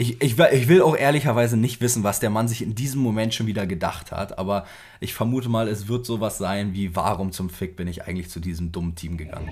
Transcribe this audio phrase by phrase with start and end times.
[0.00, 3.34] Ich, ich, ich will auch ehrlicherweise nicht wissen, was der Mann sich in diesem Moment
[3.34, 4.64] schon wieder gedacht hat, aber
[4.98, 8.40] ich vermute mal, es wird sowas sein wie, warum zum Fick bin ich eigentlich zu
[8.40, 9.50] diesem dummen Team gegangen?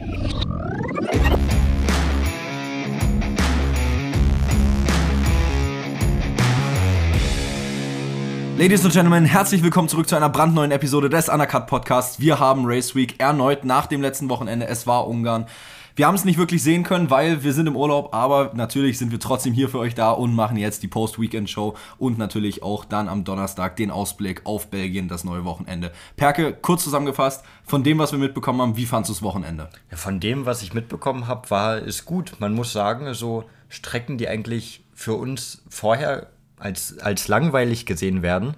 [8.57, 12.21] Ladies and Gentlemen, herzlich willkommen zurück zu einer brandneuen Episode des Undercut Podcasts.
[12.21, 14.67] Wir haben Race Week erneut nach dem letzten Wochenende.
[14.67, 15.45] Es war Ungarn.
[15.99, 19.11] Wir haben es nicht wirklich sehen können, weil wir sind im Urlaub, aber natürlich sind
[19.11, 23.09] wir trotzdem hier für euch da und machen jetzt die Post-Weekend-Show und natürlich auch dann
[23.09, 25.91] am Donnerstag den Ausblick auf Belgien, das neue Wochenende.
[26.15, 29.71] Perke, kurz zusammengefasst, von dem, was wir mitbekommen haben, wie fandest du das Wochenende?
[29.91, 32.37] Ja, von dem, was ich mitbekommen habe, war es gut.
[32.39, 36.29] Man muss sagen, so Strecken, die eigentlich für uns vorher
[36.61, 38.57] als, als langweilig gesehen werden,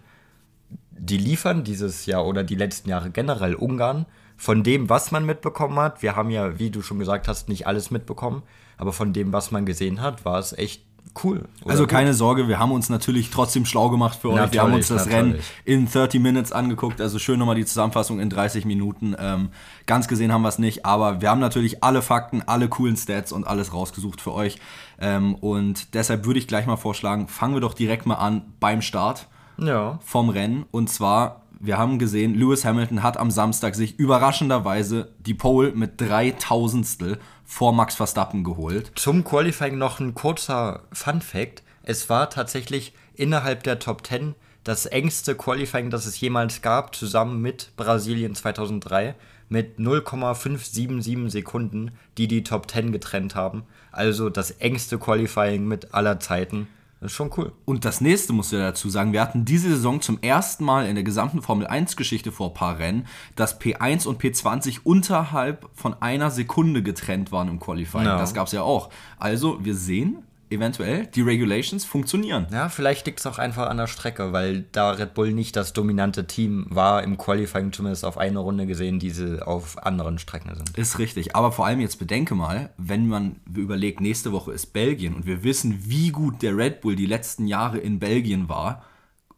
[0.90, 4.04] die liefern dieses Jahr oder die letzten Jahre generell Ungarn
[4.40, 6.00] von dem, was man mitbekommen hat.
[6.00, 8.42] Wir haben ja, wie du schon gesagt hast, nicht alles mitbekommen,
[8.78, 10.82] aber von dem, was man gesehen hat, war es echt
[11.22, 11.44] cool.
[11.66, 12.16] Also keine gut?
[12.16, 14.50] Sorge, wir haben uns natürlich trotzdem schlau gemacht für euch.
[14.50, 17.02] wir haben uns das Rennen in 30 Minutes angeguckt.
[17.02, 19.14] Also schön nochmal die Zusammenfassung in 30 Minuten.
[19.18, 19.50] Ähm,
[19.84, 23.32] ganz gesehen haben wir es nicht, aber wir haben natürlich alle Fakten, alle coolen Stats
[23.32, 24.56] und alles rausgesucht für euch.
[24.98, 28.80] Ähm, und deshalb würde ich gleich mal vorschlagen, fangen wir doch direkt mal an beim
[28.80, 29.26] Start
[29.58, 29.98] ja.
[30.02, 30.64] vom Rennen.
[30.70, 36.00] Und zwar, wir haben gesehen, Lewis Hamilton hat am Samstag sich überraschenderweise die Pole mit
[36.00, 38.92] drei Tausendstel vor Max Verstappen geholt.
[38.94, 41.62] Zum Qualifying noch ein kurzer Fun Fact.
[41.82, 47.42] Es war tatsächlich innerhalb der Top 10 das engste Qualifying, das es jemals gab, zusammen
[47.42, 49.14] mit Brasilien 2003
[49.50, 53.64] mit 0,577 Sekunden, die die Top 10 getrennt haben.
[53.92, 56.68] Also das engste Qualifying mit aller Zeiten.
[57.00, 57.52] Das ist schon cool.
[57.64, 60.96] Und das nächste musst du dazu sagen, wir hatten diese Saison zum ersten Mal in
[60.96, 65.94] der gesamten Formel 1 Geschichte vor ein paar Rennen, dass P1 und P20 unterhalb von
[66.02, 68.04] einer Sekunde getrennt waren im Qualifying.
[68.04, 68.18] No.
[68.18, 68.90] Das gab es ja auch.
[69.18, 72.46] Also wir sehen, eventuell die Regulations funktionieren.
[72.50, 75.72] Ja, vielleicht liegt es auch einfach an der Strecke, weil da Red Bull nicht das
[75.72, 80.54] dominante Team war, im Qualifying zumindest auf eine Runde gesehen, die sie auf anderen Strecken
[80.54, 80.76] sind.
[80.76, 85.14] Ist richtig, aber vor allem jetzt bedenke mal, wenn man überlegt, nächste Woche ist Belgien
[85.14, 88.84] und wir wissen, wie gut der Red Bull die letzten Jahre in Belgien war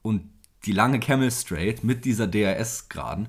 [0.00, 0.22] und
[0.64, 3.28] die lange Camel Straight mit dieser DRS-Graden,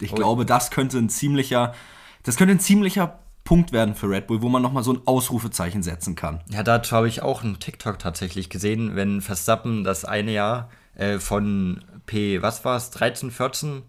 [0.00, 0.16] ich oh.
[0.16, 1.74] glaube, das könnte ein ziemlicher,
[2.22, 5.82] das könnte ein ziemlicher Punkt werden für Red Bull, wo man nochmal so ein Ausrufezeichen
[5.82, 6.40] setzen kann.
[6.50, 11.18] Ja, dazu habe ich auch einen TikTok tatsächlich gesehen, wenn Verstappen das eine Jahr äh,
[11.18, 13.82] von P, was war es, 13, 14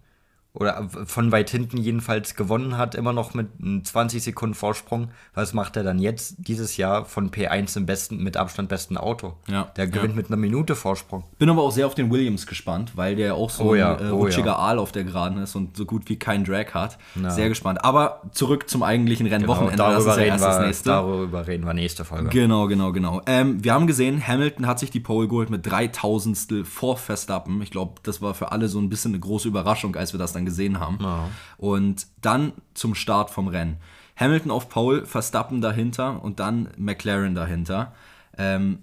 [0.58, 3.48] oder von weit hinten jedenfalls gewonnen hat, immer noch mit
[3.84, 5.08] 20 Sekunden Vorsprung.
[5.34, 9.34] Was macht er dann jetzt dieses Jahr von P1 im besten, mit Abstand besten Auto?
[9.48, 9.64] Ja.
[9.76, 10.16] Der gewinnt ja.
[10.16, 11.24] mit einer Minute Vorsprung.
[11.38, 14.06] Bin aber auch sehr auf den Williams gespannt, weil der auch so oh ja, ein
[14.06, 14.66] äh, rutschiger oh ja.
[14.68, 16.96] Aal auf der Geraden ist und so gut wie kein Drag hat.
[17.22, 17.28] Ja.
[17.30, 17.84] Sehr gespannt.
[17.84, 19.76] Aber zurück zum eigentlichen Rennwochenende.
[19.76, 20.88] Genau, darüber, reden wir, nächste.
[20.88, 22.30] darüber reden wir nächste Folge.
[22.30, 23.20] Genau, genau, genau.
[23.26, 27.60] Ähm, wir haben gesehen, Hamilton hat sich die Pole geholt mit 3000 vor Verstappen.
[27.60, 30.32] Ich glaube, das war für alle so ein bisschen eine große Überraschung, als wir das
[30.32, 30.98] dann gesehen haben.
[31.00, 31.28] Ja.
[31.58, 33.76] Und dann zum Start vom Rennen.
[34.16, 37.94] Hamilton auf Pole, Verstappen dahinter und dann McLaren dahinter.
[38.38, 38.78] Ähm,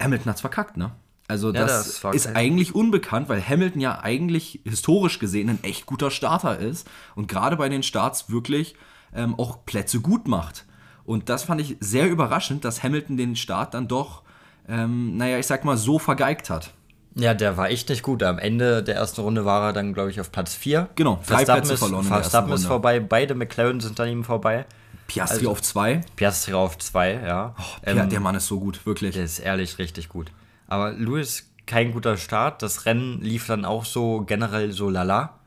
[0.00, 0.92] Hamilton es verkackt, ne?
[1.28, 5.86] Also ja, das, das ist eigentlich unbekannt, weil Hamilton ja eigentlich historisch gesehen ein echt
[5.86, 8.76] guter Starter ist und gerade bei den Starts wirklich
[9.12, 10.66] ähm, auch Plätze gut macht.
[11.04, 14.22] Und das fand ich sehr überraschend, dass Hamilton den Start dann doch,
[14.68, 16.72] ähm, naja, ich sag mal, so vergeigt hat.
[17.18, 18.22] Ja, der war echt nicht gut.
[18.22, 20.90] Am Ende der ersten Runde war er dann, glaube ich, auf Platz 4.
[20.96, 22.04] Genau, drei Verstappen Plätze ist, verloren.
[22.04, 24.66] Verstappen ist vorbei, beide McLaren sind an ihm vorbei.
[25.06, 26.02] Piastri also, auf 2.
[26.16, 27.54] Piastri auf 2, ja.
[27.58, 29.14] Oh, ähm, der Mann ist so gut, wirklich.
[29.14, 30.30] Der ist ehrlich richtig gut.
[30.68, 32.62] Aber Lewis, kein guter Start.
[32.62, 35.38] Das Rennen lief dann auch so generell so lala.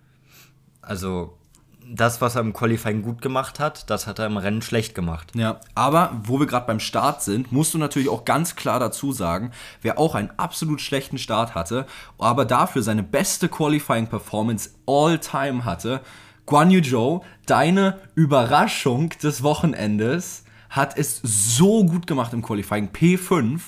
[0.82, 1.38] Also
[1.92, 5.32] das, was er im Qualifying gut gemacht hat, das hat er im Rennen schlecht gemacht.
[5.36, 9.12] Ja, aber wo wir gerade beim Start sind, musst du natürlich auch ganz klar dazu
[9.12, 9.52] sagen,
[9.82, 11.86] wer auch einen absolut schlechten Start hatte,
[12.18, 16.02] aber dafür seine beste Qualifying-Performance all time hatte,
[16.46, 23.60] Guan Yu Zhou, deine Überraschung des Wochenendes, hat es so gut gemacht im Qualifying, P5,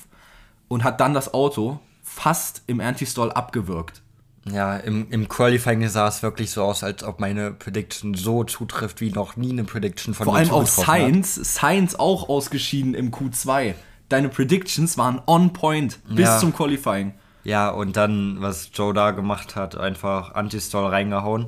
[0.68, 4.02] und hat dann das Auto fast im Anti-Stall abgewürgt.
[4.50, 9.00] Ja, im, im Qualifying sah es wirklich so aus, als ob meine Prediction so zutrifft
[9.00, 11.46] wie noch nie eine Prediction von Vor allem auch Science, hat.
[11.46, 13.76] Science auch ausgeschieden im Q2.
[14.10, 16.40] Deine Predictions waren on point bis ja.
[16.40, 17.14] zum Qualifying.
[17.44, 21.48] Ja, und dann, was Joe da gemacht hat, einfach Anti-Stall reingehauen.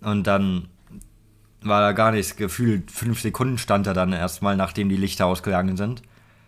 [0.00, 0.68] Und dann
[1.62, 2.36] war da gar nichts.
[2.36, 6.02] Gefühlt fünf Sekunden stand er dann erstmal, nachdem die Lichter ausgegangen sind.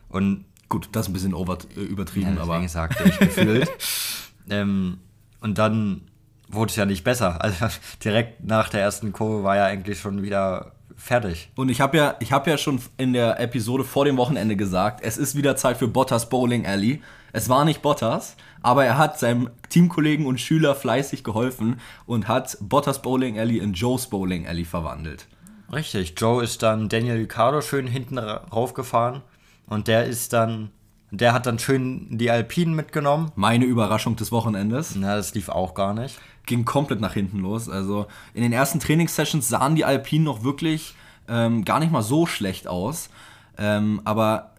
[0.08, 2.66] Und gut, das ist ein bisschen over, äh, übertrieben, ja, aber.
[2.68, 3.70] sagte ich gefühlt.
[4.50, 4.98] ähm,
[5.40, 6.02] und dann
[6.48, 7.38] wurde es ja nicht besser.
[7.42, 7.66] Also
[8.04, 11.50] direkt nach der ersten Kurve war ja eigentlich schon wieder fertig.
[11.56, 15.00] Und ich habe ja, ich hab ja schon in der Episode vor dem Wochenende gesagt,
[15.02, 17.02] es ist wieder Zeit für Bottas Bowling Alley.
[17.32, 22.58] Es war nicht Bottas, aber er hat seinem Teamkollegen und Schüler fleißig geholfen und hat
[22.60, 25.26] Bottas Bowling Alley in Joe's Bowling Alley verwandelt.
[25.72, 29.22] Richtig, Joe ist dann Daniel Ricciardo schön hinten raufgefahren
[29.66, 30.70] und der ist dann,
[31.10, 33.32] der hat dann schön die Alpinen mitgenommen.
[33.34, 34.94] Meine Überraschung des Wochenendes.
[34.96, 36.18] Na, das lief auch gar nicht.
[36.46, 37.68] Ging komplett nach hinten los.
[37.68, 40.94] Also in den ersten Trainingssessions sahen die Alpinen noch wirklich
[41.28, 43.10] ähm, gar nicht mal so schlecht aus.
[43.58, 44.54] Ähm, aber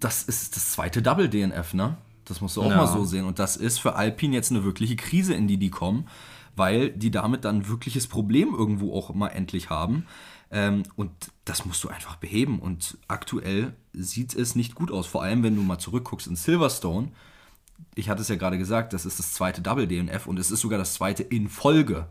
[0.00, 1.96] das ist das zweite Double DNF, ne?
[2.24, 2.76] Das musst du auch ja.
[2.76, 3.24] mal so sehen.
[3.24, 6.08] Und das ist für Alpine jetzt eine wirkliche Krise, in die die kommen,
[6.56, 10.06] weil die damit dann ein wirkliches Problem irgendwo auch mal endlich haben.
[10.50, 11.10] Ähm, und
[11.44, 12.58] das musst du einfach beheben.
[12.58, 15.06] Und aktuell sieht es nicht gut aus.
[15.06, 17.08] Vor allem, wenn du mal zurückguckst in Silverstone.
[17.94, 20.60] Ich hatte es ja gerade gesagt, das ist das zweite Double DNF und es ist
[20.60, 22.06] sogar das zweite in Folge.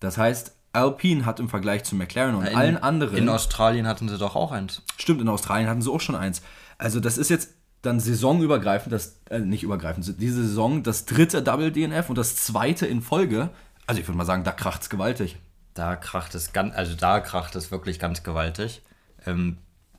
[0.00, 3.16] Das heißt, Alpine hat im Vergleich zu McLaren und in, allen anderen.
[3.16, 4.82] In Australien hatten sie doch auch eins.
[4.98, 6.42] Stimmt, in Australien hatten sie auch schon eins.
[6.78, 11.70] Also, das ist jetzt dann saisonübergreifend, das, äh, nicht übergreifend, diese Saison das dritte Double
[11.70, 13.50] DNF und das zweite in Folge.
[13.86, 15.36] Also, ich würde mal sagen, da kracht es gewaltig.
[15.74, 18.82] Da kracht es ganz, also da kracht es wirklich ganz gewaltig.
[19.26, 19.58] Ähm,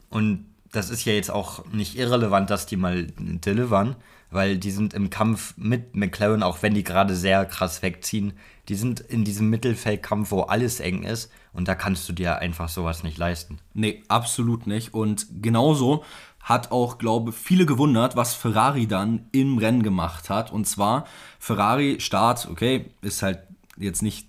[0.10, 3.96] und das ist ja jetzt auch nicht irrelevant, dass die mal delivern,
[4.30, 8.34] weil die sind im Kampf mit McLaren, auch wenn die gerade sehr krass wegziehen,
[8.68, 12.68] die sind in diesem Mittelfeldkampf, wo alles eng ist und da kannst du dir einfach
[12.68, 13.60] sowas nicht leisten.
[13.74, 14.94] Nee, absolut nicht.
[14.94, 16.04] Und genauso
[16.42, 20.52] hat auch, glaube ich, viele gewundert, was Ferrari dann im Rennen gemacht hat.
[20.52, 21.06] Und zwar
[21.40, 23.40] Ferrari Start, okay, ist halt
[23.78, 24.28] jetzt nicht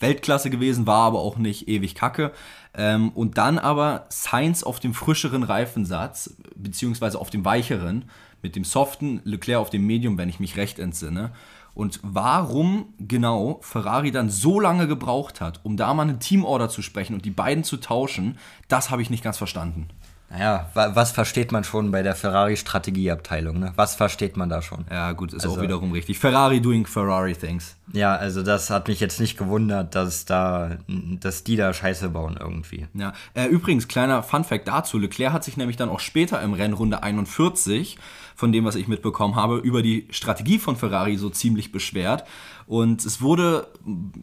[0.00, 2.32] Weltklasse gewesen, war aber auch nicht ewig kacke.
[2.74, 8.04] Ähm, und dann aber Sainz auf dem frischeren Reifensatz, beziehungsweise auf dem weicheren,
[8.42, 11.32] mit dem soften, Leclerc auf dem Medium, wenn ich mich recht entsinne.
[11.74, 16.82] Und warum genau Ferrari dann so lange gebraucht hat, um da mal eine Teamorder zu
[16.82, 19.88] sprechen und die beiden zu tauschen, das habe ich nicht ganz verstanden.
[20.30, 23.58] Naja, was versteht man schon bei der Ferrari-Strategieabteilung?
[23.58, 23.72] Ne?
[23.76, 24.84] Was versteht man da schon?
[24.90, 26.18] Ja, gut, ist also, auch wiederum richtig.
[26.18, 27.76] Ferrari doing Ferrari things.
[27.94, 32.36] Ja, also das hat mich jetzt nicht gewundert, dass da, dass die da Scheiße bauen
[32.38, 32.86] irgendwie.
[32.92, 36.74] Ja, äh, übrigens, kleiner Fun-Fact dazu: Leclerc hat sich nämlich dann auch später im Rennen
[36.74, 37.96] Runde 41,
[38.36, 42.24] von dem, was ich mitbekommen habe, über die Strategie von Ferrari so ziemlich beschwert.
[42.66, 43.68] Und es wurde,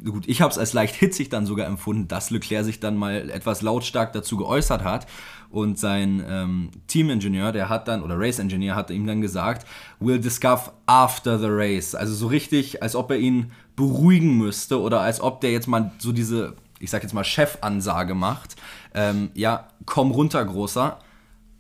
[0.06, 3.32] gut, ich habe es als leicht hitzig dann sogar empfunden, dass Leclerc sich dann mal
[3.32, 5.08] etwas lautstark dazu geäußert hat
[5.56, 9.66] und sein ähm, Teamingenieur, der hat dann, oder Race Engineer, hat ihm dann gesagt,
[10.02, 11.96] we'll discuss after the race.
[11.96, 15.94] Also so richtig, als ob er ihn beruhigen müsste oder als ob der jetzt mal
[15.98, 18.58] so diese, ich sag jetzt mal, Chefansage macht.
[18.94, 21.00] Ähm, ja, komm runter, Großer.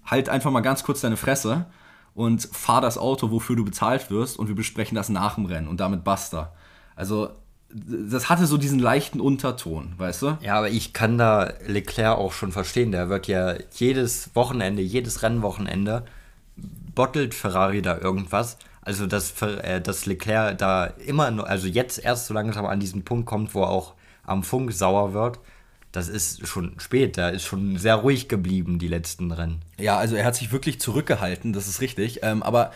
[0.05, 1.65] Halt einfach mal ganz kurz deine Fresse
[2.13, 5.69] und fahr das Auto, wofür du bezahlt wirst und wir besprechen das nach dem Rennen
[5.69, 6.51] und damit basta.
[6.97, 7.29] Also
[7.69, 10.37] das hatte so diesen leichten Unterton, weißt du?
[10.41, 12.91] Ja, aber ich kann da Leclerc auch schon verstehen.
[12.91, 16.05] Der wird ja jedes Wochenende, jedes Rennwochenende
[16.55, 18.57] bottelt Ferrari da irgendwas.
[18.81, 23.03] Also, dass, äh, dass Leclerc da immer, nur, also jetzt erst so langsam an diesen
[23.03, 25.39] Punkt kommt, wo er auch am Funk sauer wird,
[25.91, 27.17] das ist schon spät.
[27.17, 29.61] Da ist schon sehr ruhig geblieben, die letzten Rennen.
[29.79, 32.19] Ja, also er hat sich wirklich zurückgehalten, das ist richtig.
[32.21, 32.71] Ähm, aber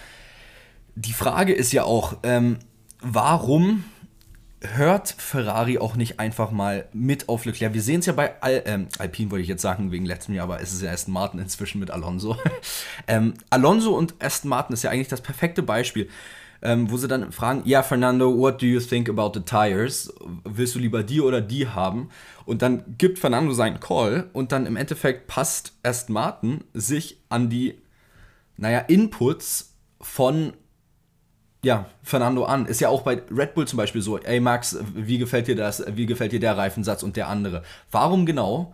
[0.96, 2.58] die Frage ist ja auch, ähm,
[3.02, 3.84] warum
[4.62, 7.74] hört Ferrari auch nicht einfach mal mit auf Leclerc?
[7.74, 10.46] Wir sehen es ja bei Al ähm, Alpine, wollte ich jetzt sagen, wegen letztem Jahr,
[10.46, 12.36] aber es ist ja Aston Martin inzwischen mit Alonso.
[13.08, 16.10] ähm, Alonso und Aston Martin ist ja eigentlich das perfekte Beispiel.
[16.62, 20.14] Ähm, wo sie dann fragen, ja, Fernando, what do you think about the tires?
[20.44, 22.10] Willst du lieber die oder die haben?
[22.44, 27.50] Und dann gibt Fernando seinen Call und dann im Endeffekt passt Aston Martin sich an
[27.50, 27.82] die,
[28.58, 30.52] naja, Inputs von
[31.64, 32.66] ja, Fernando an.
[32.66, 35.84] Ist ja auch bei Red Bull zum Beispiel so, ey Max, wie gefällt dir das,
[35.96, 37.64] wie gefällt dir der Reifensatz und der andere?
[37.92, 38.74] Warum genau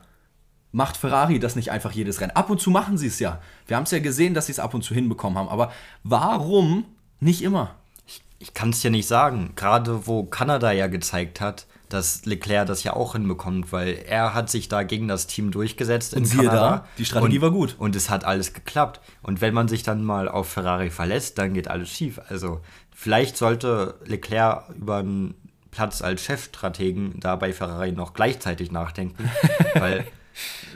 [0.72, 2.36] macht Ferrari das nicht einfach jedes Rennen?
[2.36, 3.42] Ab und zu machen sie es ja.
[3.68, 5.72] Wir haben es ja gesehen, dass sie es ab und zu hinbekommen haben, aber
[6.04, 6.86] warum
[7.20, 7.76] nicht immer?
[8.06, 9.54] Ich, ich kann es ja nicht sagen.
[9.56, 14.50] Gerade wo Kanada ja gezeigt hat, dass Leclerc das ja auch hinbekommt, weil er hat
[14.50, 16.70] sich da gegen das Team durchgesetzt und in siehe Kanada.
[16.70, 17.76] Da, die Strategie und, war gut.
[17.78, 19.02] Und es hat alles geklappt.
[19.22, 22.20] Und wenn man sich dann mal auf Ferrari verlässt, dann geht alles schief.
[22.30, 22.62] Also
[22.94, 25.36] vielleicht sollte Leclerc über einen
[25.72, 29.30] Platz als Chefstrategen da bei Ferrari noch gleichzeitig nachdenken,
[29.76, 30.06] weil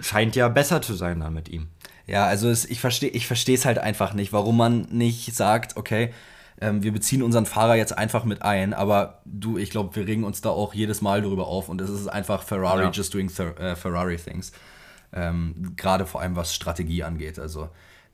[0.02, 1.68] scheint ja besser zu sein dann mit ihm.
[2.06, 6.12] Ja, also es, ich verstehe ich es halt einfach nicht, warum man nicht sagt, okay,
[6.62, 10.24] ähm, wir beziehen unseren Fahrer jetzt einfach mit ein, aber du, ich glaube, wir regen
[10.24, 12.92] uns da auch jedes Mal darüber auf und es ist einfach Ferrari ja.
[12.92, 14.52] just doing äh, Ferrari things.
[15.14, 17.40] Ähm, Gerade vor allem was Strategie angeht.
[17.40, 17.70] Also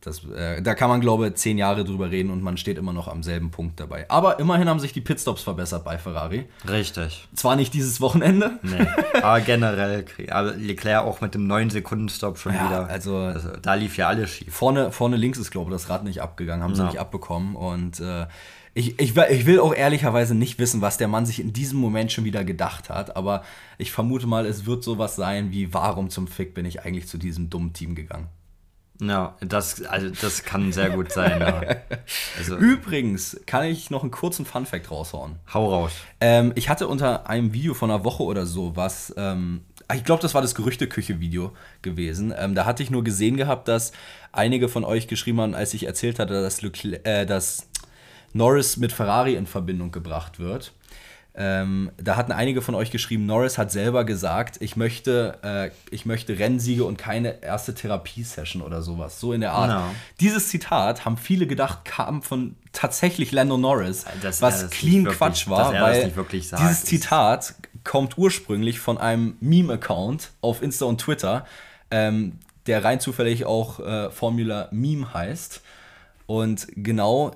[0.05, 2.93] Das, äh, da kann man, glaube ich, zehn Jahre drüber reden und man steht immer
[2.93, 4.05] noch am selben Punkt dabei.
[4.09, 6.45] Aber immerhin haben sich die Pitstops verbessert bei Ferrari.
[6.69, 7.27] Richtig.
[7.35, 8.59] Zwar nicht dieses Wochenende.
[8.63, 8.87] Nee,
[9.21, 12.87] aber generell, aber Leclerc auch mit dem 9-Sekunden-Stop schon Ja, wieder.
[12.87, 14.53] also- also da lief ja alles schief.
[14.53, 16.87] Vorne, vorne links ist, glaube ich, das Rad nicht abgegangen, haben sie Ja.
[16.87, 17.55] nicht abbekommen.
[17.55, 18.27] Und äh,
[18.73, 21.79] ich, ich, will- ich will auch ehrlicherweise nicht wissen, was der Mann sich in diesem
[21.79, 23.15] Moment schon wieder gedacht hat.
[23.15, 23.43] Aber
[23.77, 27.17] ich vermute mal, es wird sowas sein wie, warum zum Fick bin ich eigentlich zu
[27.17, 28.27] diesem dummen Team gegangen?
[29.01, 31.41] Ja, das, also das kann sehr gut sein.
[31.41, 31.61] Ja.
[32.37, 35.37] Also, Übrigens kann ich noch einen kurzen Funfact raushauen.
[35.53, 35.91] hau raus.
[36.21, 39.61] Ähm, ich hatte unter einem Video von einer Woche oder so was, ähm,
[39.93, 42.33] ich glaube, das war das Gerüchteküche-Video gewesen.
[42.37, 43.91] Ähm, da hatte ich nur gesehen gehabt, dass
[44.31, 47.67] einige von euch geschrieben haben, als ich erzählt hatte, dass, Leclerc, äh, dass
[48.33, 50.73] Norris mit Ferrari in Verbindung gebracht wird.
[51.37, 56.05] Ähm, da hatten einige von euch geschrieben, Norris hat selber gesagt, ich möchte, äh, ich
[56.05, 59.19] möchte Rennsiege und keine erste Therapiesession oder sowas.
[59.19, 59.69] So in der Art.
[59.69, 59.91] Ja.
[60.21, 65.17] Dieses Zitat haben viele gedacht, kam von tatsächlich Lando Norris, Dass was das clean wirklich-
[65.17, 71.01] Quatsch war, das weil sagt, dieses Zitat kommt ursprünglich von einem Meme-Account auf Insta und
[71.01, 71.45] Twitter,
[71.91, 75.61] ähm, der rein zufällig auch äh, Formula Meme heißt.
[76.27, 77.31] Und genau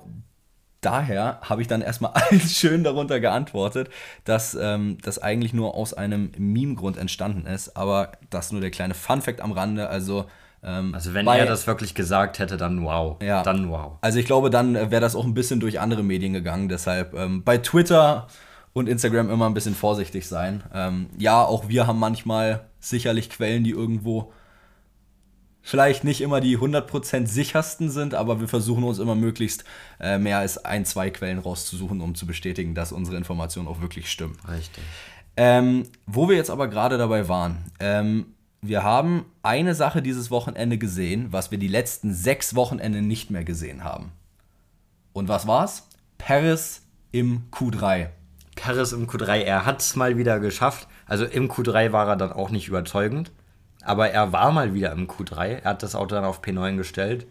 [0.80, 3.90] daher habe ich dann erstmal alles schön darunter geantwortet,
[4.24, 7.76] dass ähm, das eigentlich nur aus einem Meme-Grund entstanden ist.
[7.76, 9.88] Aber das nur der kleine Fun-Fact am Rande.
[9.88, 10.26] Also,
[10.62, 13.16] ähm, Also wenn bei- er das wirklich gesagt hätte, dann wow.
[13.22, 13.42] Ja.
[13.42, 13.92] Dann wow.
[14.00, 16.68] Also ich glaube, dann äh, wäre das auch ein bisschen durch andere Medien gegangen.
[16.68, 18.26] Deshalb ähm, bei Twitter
[18.72, 20.62] und Instagram immer ein bisschen vorsichtig sein.
[20.72, 24.32] Ähm, ja, auch wir haben manchmal sicherlich Quellen, die irgendwo
[25.62, 29.64] vielleicht nicht immer die 100% sichersten sind, aber wir versuchen uns immer möglichst
[30.00, 34.10] äh, mehr als ein, zwei Quellen rauszusuchen, um zu bestätigen, dass unsere Informationen auch wirklich
[34.10, 34.38] stimmen.
[34.48, 34.82] Richtig.
[35.36, 38.26] Ähm, wo wir jetzt aber gerade dabei waren, ähm,
[38.62, 43.44] wir haben eine Sache dieses Wochenende gesehen, was wir die letzten sechs Wochenende nicht mehr
[43.44, 44.12] gesehen haben.
[45.12, 45.88] Und was war's?
[46.18, 48.08] Paris im Q3.
[48.54, 50.86] Paris im Q3, er hat es mal wieder geschafft.
[51.06, 53.32] Also im Q3 war er dann auch nicht überzeugend.
[53.82, 55.60] Aber er war mal wieder im Q3.
[55.62, 57.26] Er hat das Auto dann auf P9 gestellt.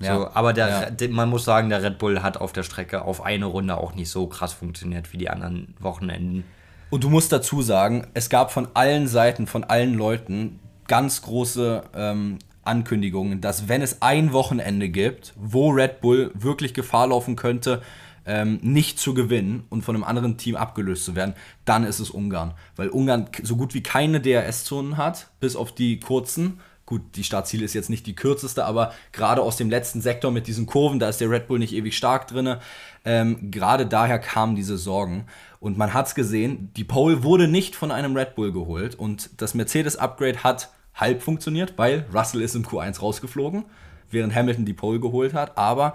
[0.00, 0.16] Ja.
[0.16, 1.08] So, aber der, Ja.
[1.08, 4.10] man muss sagen, der Red Bull hat auf der Strecke auf eine Runde auch nicht
[4.10, 6.44] so krass funktioniert wie die anderen Wochenenden.
[6.90, 10.58] Und du musst dazu sagen, es gab von allen Seiten, von allen Leuten
[10.88, 17.06] ganz große ähm, Ankündigungen, dass wenn es ein Wochenende gibt, wo Red Bull wirklich Gefahr
[17.08, 17.80] laufen könnte,
[18.26, 22.10] ähm, nicht zu gewinnen und von einem anderen Team abgelöst zu werden, dann ist es
[22.10, 22.54] Ungarn.
[22.76, 26.60] Weil Ungarn so gut wie keine DRS-Zonen hat, bis auf die kurzen.
[26.84, 30.46] Gut, die Startziele ist jetzt nicht die kürzeste, aber gerade aus dem letzten Sektor mit
[30.46, 32.56] diesen Kurven, da ist der Red Bull nicht ewig stark drin.
[33.04, 35.26] Ähm, gerade daher kamen diese Sorgen.
[35.60, 39.30] Und man hat es gesehen, die Pole wurde nicht von einem Red Bull geholt und
[39.40, 43.64] das Mercedes-Upgrade hat halb funktioniert, weil Russell ist im Q1 rausgeflogen,
[44.10, 45.56] während Hamilton die Pole geholt hat.
[45.56, 45.94] Aber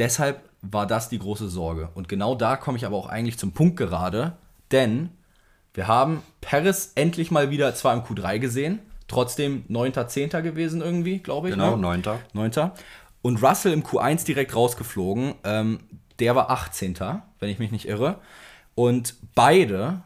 [0.00, 1.90] deshalb war das die große Sorge.
[1.94, 4.36] Und genau da komme ich aber auch eigentlich zum Punkt gerade,
[4.72, 5.10] denn
[5.74, 10.30] wir haben Paris endlich mal wieder zwar im Q3 gesehen, trotzdem 9., 10.
[10.30, 11.54] gewesen irgendwie, glaube ich.
[11.54, 11.82] Genau, ne?
[11.82, 12.18] Neunter.
[12.32, 12.72] 9.
[13.22, 15.34] Und Russell im Q1 direkt rausgeflogen.
[15.44, 15.80] Ähm,
[16.18, 16.96] der war 18.
[17.38, 18.18] wenn ich mich nicht irre.
[18.74, 20.02] Und beide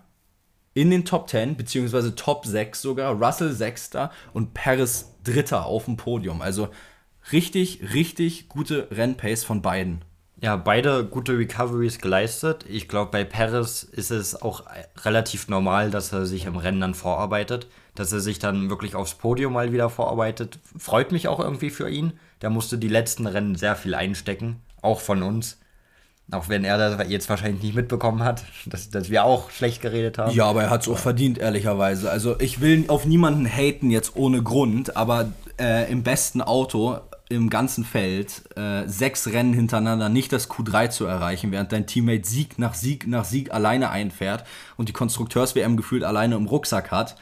[0.75, 3.15] in den Top 10, beziehungsweise Top 6 sogar.
[3.15, 3.93] Russell 6.
[4.33, 5.57] und Paris 3.
[5.57, 6.43] auf dem Podium.
[6.43, 6.69] Also
[7.33, 10.05] richtig, richtig gute Rennpace von beiden.
[10.41, 12.67] Ja, beide gute Recoveries geleistet.
[12.69, 14.65] Ich glaube, bei Perez ist es auch
[15.03, 19.15] relativ normal, dass er sich im Rennen dann vorarbeitet, dass er sich dann wirklich aufs
[19.15, 20.59] Podium mal wieder vorarbeitet.
[20.77, 22.13] Freut mich auch irgendwie für ihn.
[22.43, 25.59] Der musste die letzten Rennen sehr viel einstecken, auch von uns.
[26.31, 30.19] Auch wenn er das jetzt wahrscheinlich nicht mitbekommen hat, dass, dass wir auch schlecht geredet
[30.19, 30.35] haben.
[30.35, 32.11] Ja, aber er hat es auch verdient, ehrlicherweise.
[32.11, 37.49] Also ich will auf niemanden haten jetzt ohne Grund, aber äh, im besten Auto im
[37.51, 42.59] ganzen Feld äh, sechs Rennen hintereinander nicht das Q3 zu erreichen, während dein Teammate Sieg
[42.59, 44.45] nach Sieg nach Sieg alleine einfährt
[44.77, 47.17] und die Konstrukteurs-WM gefühlt alleine im Rucksack hat,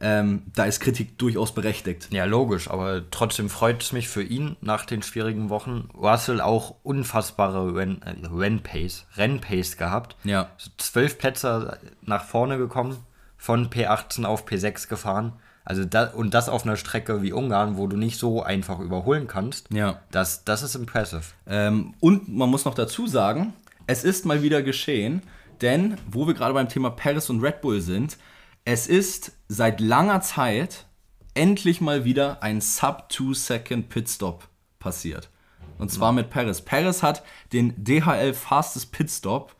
[0.00, 2.08] ähm, da ist Kritik durchaus berechtigt.
[2.10, 5.90] Ja, logisch, aber trotzdem freut es mich für ihn nach den schwierigen Wochen.
[5.94, 10.16] Russell auch unfassbare äh, Rennpace, Rennpace gehabt.
[10.24, 10.50] Ja.
[10.78, 12.96] Zwölf Plätze nach vorne gekommen,
[13.36, 15.34] von P18 auf P6 gefahren.
[15.64, 19.26] Also da, und das auf einer Strecke wie Ungarn, wo du nicht so einfach überholen
[19.26, 19.72] kannst.
[19.72, 20.00] Ja.
[20.10, 21.22] Das, das ist impressive.
[21.46, 23.52] Ähm, und man muss noch dazu sagen,
[23.86, 25.22] es ist mal wieder geschehen,
[25.60, 28.16] denn wo wir gerade beim Thema Paris und Red Bull sind,
[28.64, 30.86] es ist seit langer Zeit
[31.34, 34.48] endlich mal wieder ein Sub-2-Second Pitstop
[34.78, 35.30] passiert.
[35.78, 36.60] Und zwar mit Paris.
[36.60, 39.56] Paris hat den DHL Fastest Pitstop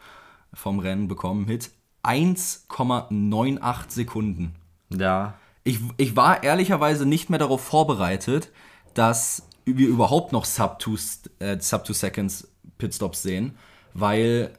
[0.53, 1.71] vom Rennen bekommen mit
[2.03, 4.55] 1,98 Sekunden.
[4.91, 5.35] Ja.
[5.65, 8.51] Ich, ich war ehrlicherweise nicht mehr darauf vorbereitet,
[8.95, 12.49] dass wir überhaupt noch Sub-2 äh, Sub Seconds
[12.79, 13.57] Pitstops sehen,
[13.93, 14.53] weil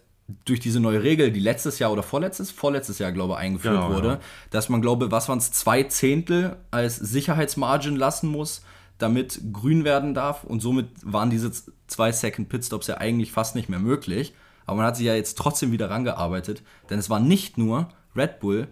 [0.45, 3.93] durch diese neue Regel, die letztes Jahr oder vorletztes, vorletztes Jahr, glaube ich, eingeführt Genau,
[3.93, 4.19] wurde, ja.
[4.49, 8.63] dass man, glaube was waren es, zwei Zehntel als Sicherheitsmargin lassen muss,
[8.97, 10.43] damit grün werden darf.
[10.43, 11.51] Und somit waren diese
[11.87, 14.33] zwei Second Pitstops ja eigentlich fast nicht mehr möglich.
[14.65, 18.39] Aber man hat sich ja jetzt trotzdem wieder rangearbeitet, denn es war nicht nur Red
[18.39, 18.67] Bull,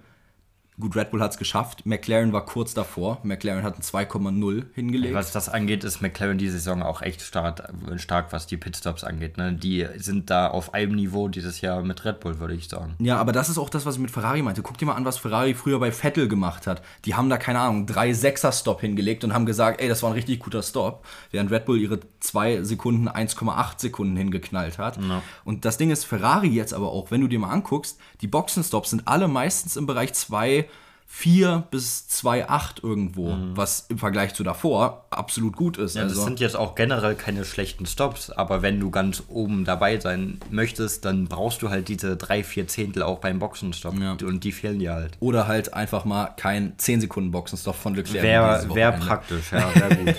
[0.79, 5.13] gut, Red Bull hat es geschafft, McLaren war kurz davor, McLaren hat ein 2,0 hingelegt.
[5.13, 9.37] Was das angeht, ist McLaren die Saison auch echt stark, stark was die Pitstops angeht.
[9.37, 9.53] Ne?
[9.53, 12.95] Die sind da auf einem Niveau dieses Jahr mit Red Bull, würde ich sagen.
[12.99, 14.61] Ja, aber das ist auch das, was ich mit Ferrari meinte.
[14.61, 16.81] Guck dir mal an, was Ferrari früher bei Vettel gemacht hat.
[17.05, 20.15] Die haben da, keine Ahnung, drei Sechser-Stop hingelegt und haben gesagt, ey, das war ein
[20.15, 21.05] richtig guter Stop.
[21.31, 24.99] Während Red Bull ihre zwei Sekunden 1,8 Sekunden hingeknallt hat.
[25.43, 28.91] Und das Ding ist, Ferrari jetzt aber auch, wenn du dir mal anguckst, die Boxenstops
[28.91, 30.68] sind alle meistens im Bereich 2,
[31.11, 35.95] 4 bis 2,8 irgendwo, was im Vergleich zu davor absolut gut ist.
[35.95, 39.65] Ja, also, das sind jetzt auch generell keine schlechten Stops, aber wenn du ganz oben
[39.65, 43.99] dabei sein möchtest, dann brauchst du halt diese drei, vier Zehntel auch beim Boxenstopp.
[43.99, 44.11] Ja.
[44.11, 45.17] Und die fehlen dir halt.
[45.19, 48.23] oder halt einfach mal kein 10 Sekunden Boxenstopp von Leclerc.
[48.23, 50.15] Wäre wär praktisch, ja, wäre gut.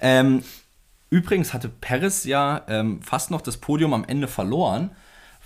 [0.00, 0.42] Ähm,
[1.10, 4.90] übrigens hatte Perez ja ähm, fast noch das Podium am Ende verloren,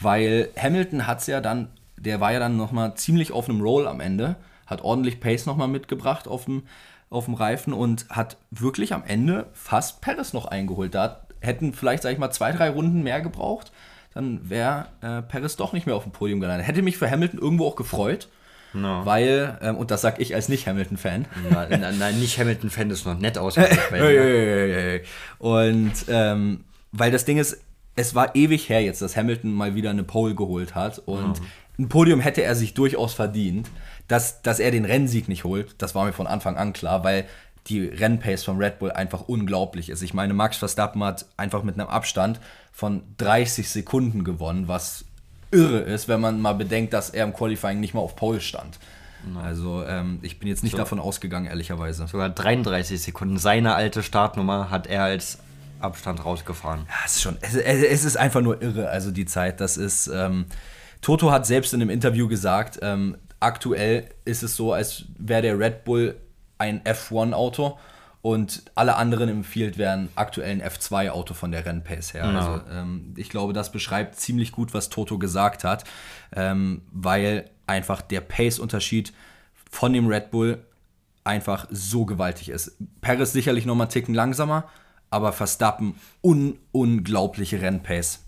[0.00, 3.86] weil Hamilton hat es ja dann, der war ja dann nochmal ziemlich auf einem Roll
[3.86, 6.62] am Ende, hat ordentlich Pace nochmal mitgebracht auf dem,
[7.10, 10.94] auf dem Reifen und hat wirklich am Ende fast Perez noch eingeholt.
[10.94, 13.72] Da hätten vielleicht, sag ich mal, zwei, drei Runden mehr gebraucht,
[14.14, 16.66] dann wäre äh, Perez doch nicht mehr auf dem Podium gelandet.
[16.66, 18.28] Hätte mich für Hamilton irgendwo auch gefreut,
[18.74, 19.04] No.
[19.04, 21.26] weil, ähm, und das sag ich als Nicht-Hamilton-Fan,
[21.98, 23.78] Nein, nicht Hamilton-Fan ist noch nett ausgedrückt.
[23.90, 25.02] hey.
[25.38, 27.60] Und ähm, weil das Ding ist,
[27.96, 31.00] es war ewig her jetzt, dass Hamilton mal wieder eine Pole geholt hat.
[31.04, 31.40] Und
[31.82, 33.68] ein Podium hätte er sich durchaus verdient.
[34.08, 37.24] Dass, dass er den Rennsieg nicht holt, das war mir von Anfang an klar, weil
[37.68, 40.02] die Rennpace von Red Bull einfach unglaublich ist.
[40.02, 42.40] Ich meine, Max Verstappen hat einfach mit einem Abstand
[42.72, 45.04] von 30 Sekunden gewonnen, was
[45.52, 48.78] irre ist, wenn man mal bedenkt, dass er im Qualifying nicht mal auf Pole stand.
[49.42, 52.08] Also ähm, ich bin jetzt nicht davon ausgegangen, ehrlicherweise.
[52.08, 53.38] Sogar 33 Sekunden.
[53.38, 55.38] Seine alte Startnummer hat er als
[55.78, 56.86] Abstand rausgefahren.
[56.88, 59.60] Ja, es ist schon, es, es es ist einfach nur irre, also die Zeit.
[59.60, 60.46] Das ist, ähm,
[61.02, 65.58] Toto hat selbst in einem Interview gesagt, ähm, aktuell ist es so, als wäre der
[65.58, 66.16] Red Bull
[66.58, 67.78] ein F1-Auto
[68.22, 72.24] und alle anderen im Field wären aktuell ein F2-Auto von der Rennpace her.
[72.24, 75.84] Also ähm, ich glaube, das beschreibt ziemlich gut, was Toto gesagt hat,
[76.34, 79.12] ähm, weil einfach der Pace-Unterschied
[79.68, 80.64] von dem Red Bull
[81.24, 82.76] einfach so gewaltig ist.
[83.00, 84.68] Perez sicherlich noch mal einen Ticken langsamer,
[85.10, 88.20] aber Verstappen un unglaubliche Rennpace.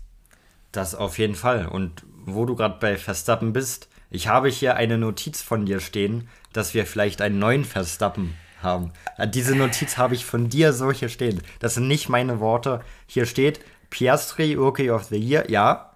[0.75, 1.67] Das auf jeden Fall.
[1.67, 6.27] Und wo du gerade bei Verstappen bist, ich habe hier eine Notiz von dir stehen,
[6.53, 8.91] dass wir vielleicht einen neuen Verstappen haben.
[9.17, 11.41] Äh, Diese Notiz habe ich von dir so hier stehen.
[11.59, 12.81] Das sind nicht meine Worte.
[13.07, 13.59] Hier steht
[13.89, 15.49] Piastri Rookie of the Year.
[15.49, 15.91] Ja.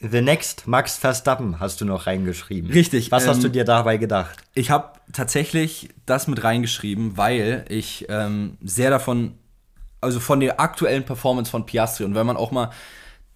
[0.00, 2.70] The next Max Verstappen hast du noch reingeschrieben.
[2.70, 4.44] Richtig, Was hast ähm, du dir dabei gedacht?
[4.54, 9.38] Ich habe tatsächlich das mit reingeschrieben, weil ich ähm, sehr davon,
[10.02, 12.70] also von der aktuellen Performance von Piastri und wenn man auch mal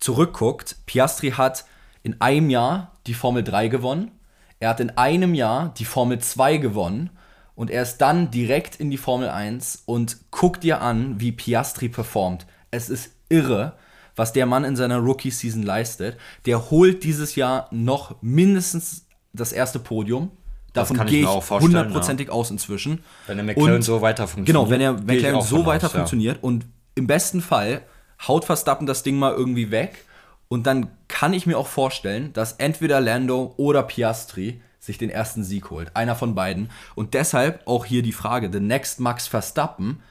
[0.01, 1.65] zurückguckt, Piastri hat
[2.03, 4.11] in einem Jahr die Formel 3 gewonnen,
[4.59, 7.11] er hat in einem Jahr die Formel 2 gewonnen
[7.55, 11.89] und er ist dann direkt in die Formel 1 und guck dir an, wie Piastri
[11.89, 12.47] performt.
[12.71, 13.75] Es ist irre,
[14.17, 16.17] was der Mann in seiner Rookie-Season leistet.
[16.47, 20.31] Der holt dieses Jahr noch mindestens das erste Podium.
[20.73, 23.03] Davon kann ich gehe ich hundertprozentig aus inzwischen.
[23.27, 24.47] Wenn der McLaren Und- so weiter funktioniert.
[24.47, 25.99] Genau, wenn der McLaren so weiter aus, ja.
[26.01, 27.83] funktioniert und im besten Fall
[28.27, 30.05] haut Verstappen das Ding mal irgendwie weg
[30.49, 35.45] und dann kann ich mir auch vorstellen, dass entweder Lando oder Piastri sich den ersten
[35.45, 35.95] Sieg holt.
[35.95, 36.71] Einer von beiden.
[36.95, 40.03] Und deshalb auch hier die Frage, the next Max Verstappen.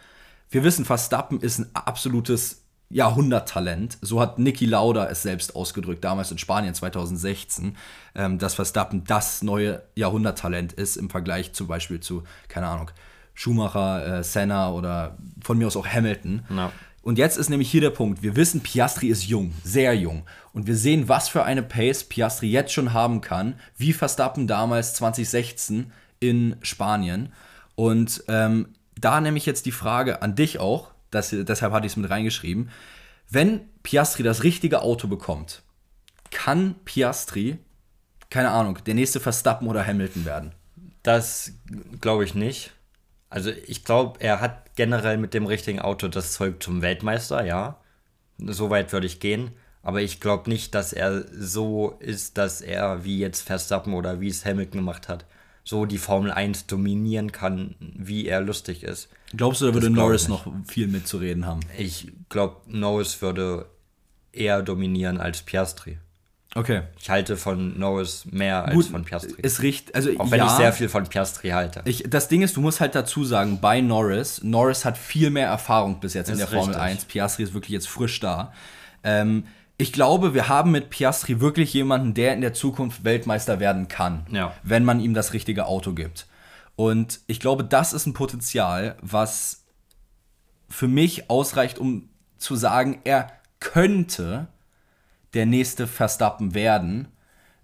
[0.49, 3.97] Wir wissen, Verstappen ist ein absolutes Jahrhunderttalent.
[4.01, 7.75] So hat Niki Lauda es selbst ausgedrückt, damals in Spanien 2016,
[8.15, 12.91] ähm, dass Verstappen das neue Jahrhunderttalent ist im Vergleich zum Beispiel zu, keine Ahnung,
[13.33, 16.43] Schumacher, äh, Senna oder von mir aus auch Hamilton.
[16.49, 16.71] Ja.
[17.01, 18.21] Und jetzt ist nämlich hier der Punkt.
[18.23, 20.23] Wir wissen, Piastri ist jung, sehr jung.
[20.53, 24.95] Und wir sehen, was für eine Pace Piastri jetzt schon haben kann, wie Verstappen damals
[24.95, 27.31] 2016 in Spanien.
[27.75, 31.97] Und ähm, da nämlich jetzt die Frage an dich auch, das, deshalb hatte ich es
[31.97, 32.69] mit reingeschrieben.
[33.29, 35.61] Wenn Piastri das richtige Auto bekommt,
[36.31, 37.57] kann Piastri,
[38.29, 40.51] keine Ahnung, der nächste Verstappen oder Hamilton werden?
[41.03, 41.53] Das
[42.01, 42.73] glaube ich nicht.
[43.29, 47.79] Also ich glaube, er hat generell mit dem richtigen Auto das Zeug zum Weltmeister, ja.
[48.37, 49.51] So weit würde ich gehen.
[49.81, 54.27] Aber ich glaube nicht, dass er so ist, dass er wie jetzt Verstappen oder wie
[54.27, 55.25] es Hamilton gemacht hat,
[55.63, 59.09] so die Formel 1 dominieren kann, wie er lustig ist.
[59.35, 61.61] Glaubst du, da würde Norris noch viel mitzureden haben?
[61.77, 63.67] Ich glaube, Norris würde
[64.31, 65.97] eher dominieren als Piastri.
[66.55, 66.81] Okay.
[66.99, 69.39] Ich halte von Norris mehr als Gut, von Piastri.
[69.41, 69.95] Ist richtig.
[69.95, 71.81] Also, Auch wenn ja, ich sehr viel von Piastri halte.
[71.85, 75.47] Ich, das Ding ist, du musst halt dazu sagen, bei Norris, Norris hat viel mehr
[75.47, 76.81] Erfahrung bis jetzt in der Formel richtig.
[76.81, 77.05] 1.
[77.05, 78.51] Piastri ist wirklich jetzt frisch da.
[79.03, 79.45] Ähm,
[79.77, 84.25] ich glaube, wir haben mit Piastri wirklich jemanden, der in der Zukunft Weltmeister werden kann,
[84.31, 84.53] ja.
[84.63, 86.27] wenn man ihm das richtige Auto gibt.
[86.75, 89.65] Und ich glaube, das ist ein Potenzial, was
[90.67, 94.47] für mich ausreicht, um zu sagen, er könnte
[95.33, 97.07] der nächste Verstappen werden,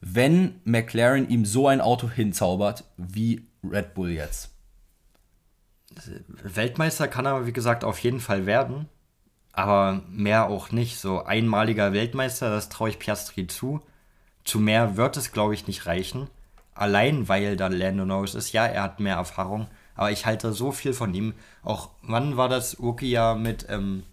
[0.01, 4.51] wenn McLaren ihm so ein Auto hinzaubert wie Red Bull jetzt.
[6.43, 8.88] Weltmeister kann er, wie gesagt, auf jeden Fall werden.
[9.51, 10.99] Aber mehr auch nicht.
[10.99, 13.82] So einmaliger Weltmeister, das traue ich Piastri zu.
[14.43, 16.28] Zu mehr wird es, glaube ich, nicht reichen.
[16.73, 18.51] Allein weil da Lando Norris ist.
[18.51, 19.67] Ja, er hat mehr Erfahrung.
[19.95, 21.34] Aber ich halte so viel von ihm.
[21.63, 24.04] Auch wann war das Rookie-Jahr mit ähm,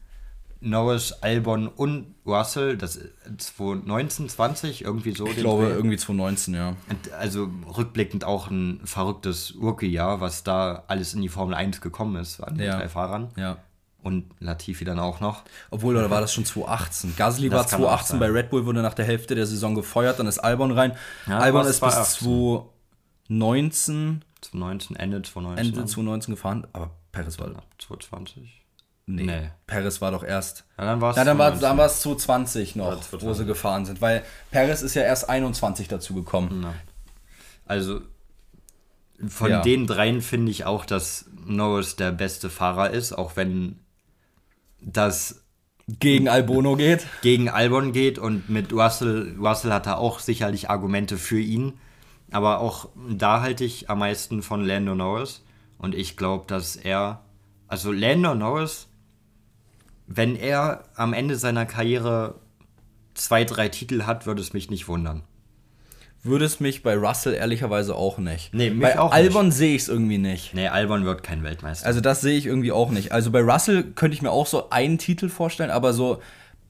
[0.63, 3.01] Norris, Albon und Russell, das
[3.37, 5.27] 2019, 20, irgendwie so.
[5.27, 5.73] Ich glaube, Dreh.
[5.73, 6.77] irgendwie 2019, ja.
[7.19, 12.41] Also rückblickend auch ein verrücktes Rookie-Jahr, was da alles in die Formel 1 gekommen ist
[12.41, 12.79] an den ja.
[12.79, 13.31] drei Fahrern.
[13.37, 13.59] Ja.
[14.03, 15.43] Und Latifi dann auch noch.
[15.71, 17.15] Obwohl, oder war das schon 2018?
[17.17, 20.27] Gasly das war 2018 bei Red Bull, wurde nach der Hälfte der Saison gefeuert, dann
[20.27, 20.93] ist Albon rein.
[21.27, 24.25] Ja, Albon ist bis 2019.
[24.41, 25.67] 2019, Ende 2019.
[25.67, 27.63] Ende 2019 gefahren, aber Perez war.
[27.79, 28.62] 2020.
[29.07, 29.51] Nee, nee.
[29.67, 30.65] Paris war doch erst.
[30.79, 33.29] Ja, dann war es ja, dann war, dann war es 2020 noch, 2020.
[33.29, 36.63] wo sie gefahren sind, weil Paris ist ja erst 21 dazu gekommen.
[36.63, 36.75] Ja.
[37.67, 38.01] Also
[39.27, 39.63] von ja.
[39.63, 43.81] den dreien finde ich auch, dass Norris der beste Fahrer ist, auch wenn
[44.81, 45.43] das
[45.87, 47.07] gegen Albono geht.
[47.23, 51.75] Gegen Albon geht und mit Russell, Russell hat er auch sicherlich Argumente für ihn.
[52.31, 55.45] Aber auch da halte ich am meisten von Lando Norris.
[55.79, 57.25] Und ich glaube, dass er,
[57.69, 58.89] also Lando Norris
[60.07, 62.35] wenn er am Ende seiner Karriere
[63.15, 65.23] zwei, drei Titel hat, würde es mich nicht wundern.
[66.25, 68.55] Würde es mich bei Russell ehrlicherweise auch nicht.
[68.55, 70.55] Nee, bei auch Albon sehe ich es irgendwie nicht.
[70.55, 71.85] Nee, Albon wird kein Weltmeister.
[71.85, 73.11] Also das sehe ich irgendwie auch nicht.
[73.11, 76.23] Also bei Russell könnte ich mir auch so einen Titel vorstellen, aber so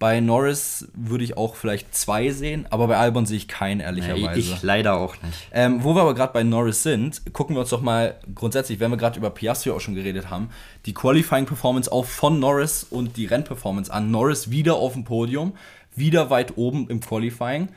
[0.02, 4.32] bei Norris würde ich auch vielleicht zwei sehen, aber bei Albon sehe ich keinen, ehrlicherweise.
[4.32, 5.38] Nee, ich leider auch nicht.
[5.52, 8.90] Ähm, wo wir aber gerade bei Norris sind, gucken wir uns doch mal grundsätzlich, wenn
[8.90, 10.50] wir gerade über Piastri auch schon geredet haben,
[10.86, 14.10] die Qualifying-Performance auch von Norris und die Rennperformance an.
[14.10, 15.52] Norris wieder auf dem Podium,
[15.94, 17.68] wieder weit oben im Qualifying,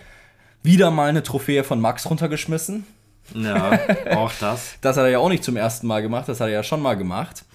[0.64, 2.88] wieder mal eine Trophäe von Max runtergeschmissen.
[3.36, 3.80] Ja,
[4.16, 4.78] auch das.
[4.82, 6.82] das hat er ja auch nicht zum ersten Mal gemacht, das hat er ja schon
[6.82, 7.46] mal gemacht.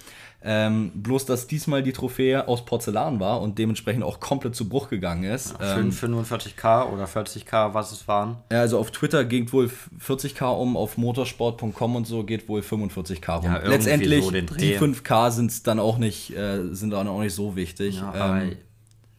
[0.43, 4.89] Ähm, bloß, dass diesmal die Trophäe aus Porzellan war und dementsprechend auch komplett zu Bruch
[4.89, 5.53] gegangen ist.
[5.59, 8.37] Ja, ähm, 45k oder 40k, was es waren.
[8.51, 9.69] Ja, also auf Twitter geht wohl
[10.03, 13.45] 40k um, auf motorsport.com und so geht wohl 45k rum.
[13.45, 17.55] Ja, Letztendlich, so die 5k sind dann auch nicht, äh, sind dann auch nicht so
[17.55, 17.97] wichtig.
[17.97, 18.57] Ja, ähm,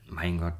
[0.08, 0.54] mein Gott,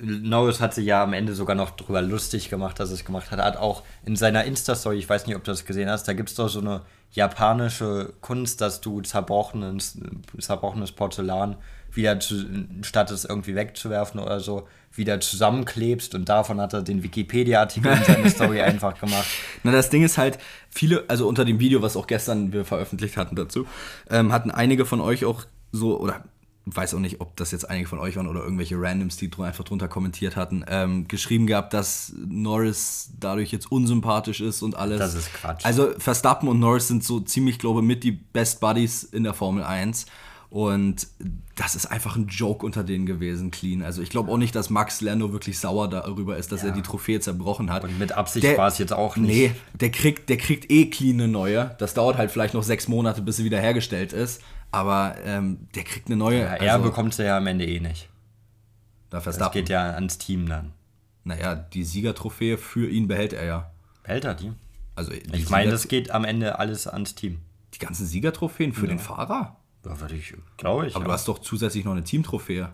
[0.00, 3.30] Norris hat sich ja am Ende sogar noch drüber lustig gemacht, dass er es gemacht
[3.30, 3.38] hat.
[3.38, 6.14] Er hat auch in seiner Insta-Story, ich weiß nicht, ob du das gesehen hast, da
[6.14, 6.82] gibt es doch so eine
[7.14, 9.98] japanische Kunst, dass du zerbrochenes,
[10.38, 11.56] zerbrochenes Porzellan
[11.92, 12.44] wieder zu,
[12.82, 18.04] statt es irgendwie wegzuwerfen oder so, wieder zusammenklebst und davon hat er den Wikipedia-Artikel in
[18.04, 19.26] seine Story einfach gemacht.
[19.62, 20.38] Na, das Ding ist halt,
[20.70, 23.66] viele, also unter dem Video, was auch gestern wir veröffentlicht hatten dazu,
[24.10, 26.24] ähm, hatten einige von euch auch so, oder
[26.66, 29.64] weiß auch nicht, ob das jetzt einige von euch waren oder irgendwelche Randoms, die einfach
[29.64, 34.98] drunter kommentiert hatten, ähm, geschrieben gehabt, dass Norris dadurch jetzt unsympathisch ist und alles.
[34.98, 35.64] Das ist Quatsch.
[35.64, 39.34] Also Verstappen und Norris sind so ziemlich, glaube ich, mit die Best Buddies in der
[39.34, 40.06] Formel 1.
[40.54, 41.08] Und
[41.56, 43.82] das ist einfach ein Joke unter denen gewesen, clean.
[43.82, 46.68] Also ich glaube auch nicht, dass Max Lando wirklich sauer darüber ist, dass ja.
[46.68, 47.82] er die Trophäe zerbrochen hat.
[47.82, 49.34] Und mit Absicht war es jetzt auch nicht.
[49.34, 49.50] Nee,
[49.80, 51.74] der kriegt, der kriegt eh clean eine neue.
[51.78, 54.42] Das dauert halt vielleicht noch sechs Monate, bis sie wieder hergestellt ist.
[54.74, 56.40] Aber ähm, der kriegt eine neue.
[56.40, 58.08] Ja, er also, bekommt sie ja am Ende eh nicht.
[59.08, 60.72] Da Das geht ja ans Team dann.
[61.22, 63.70] Naja, die Siegertrophäe für ihn behält er ja.
[64.02, 64.52] Behält er die?
[64.96, 67.40] Also ich meine, das geht am Ende alles ans Team.
[67.74, 68.88] Die ganzen Siegertrophäen für ja.
[68.88, 69.56] den Fahrer?
[69.84, 70.96] Ja, würde ich, glaube ich.
[70.96, 71.08] Aber ja.
[71.08, 72.72] du hast doch zusätzlich noch eine Teamtrophäe.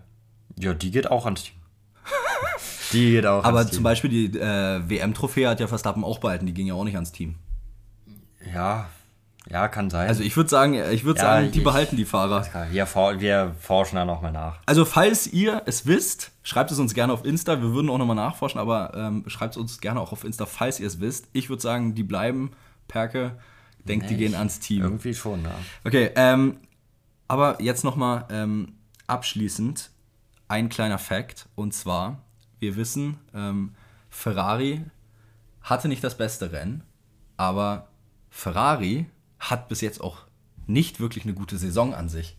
[0.58, 1.56] Ja, die geht auch ans Team.
[2.92, 3.76] die geht auch Aber ans Team.
[3.76, 6.96] zum Beispiel die äh, WM-Trophäe hat ja Verstappen auch behalten, die ging ja auch nicht
[6.96, 7.34] ans Team.
[8.54, 8.88] Ja,
[9.50, 10.08] ja, kann sein.
[10.08, 12.46] Also ich würde sagen, ich würde ja, sagen, die ich, behalten die Fahrer.
[12.70, 12.86] Wir,
[13.20, 14.60] wir forschen da nochmal nach.
[14.64, 17.60] Also falls ihr es wisst, schreibt es uns gerne auf Insta.
[17.60, 20.78] Wir würden auch nochmal nachforschen, aber ähm, schreibt es uns gerne auch auf Insta, falls
[20.78, 21.28] ihr es wisst.
[21.32, 22.52] Ich würde sagen, die bleiben.
[22.86, 23.38] Perke,
[23.84, 24.82] denkt, nee, die gehen ans Team.
[24.82, 25.54] Irgendwie schon, ja.
[25.84, 26.58] Okay, ähm,
[27.26, 28.74] aber jetzt nochmal ähm,
[29.06, 29.90] abschließend
[30.48, 31.48] ein kleiner Fact.
[31.56, 32.22] Und zwar,
[32.60, 33.74] wir wissen, ähm,
[34.10, 34.84] Ferrari
[35.62, 36.82] hatte nicht das beste Rennen,
[37.36, 37.88] aber
[38.30, 39.06] Ferrari
[39.40, 40.18] hat bis jetzt auch
[40.66, 42.36] nicht wirklich eine gute Saison an sich.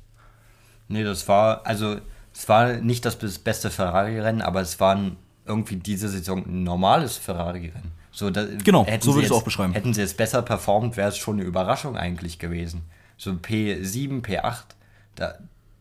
[0.88, 1.98] Nee, das war, also
[2.34, 5.00] es war nicht das beste Ferrari-Rennen, aber es war
[5.46, 7.92] irgendwie diese Saison ein normales Ferrari-Rennen.
[8.12, 9.74] So, da, genau, so würde ich es auch beschreiben.
[9.74, 12.84] Hätten sie es besser performt, wäre es schon eine Überraschung eigentlich gewesen.
[13.18, 14.64] So P7, P8,
[15.16, 15.36] da,